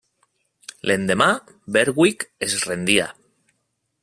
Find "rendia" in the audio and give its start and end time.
2.71-3.07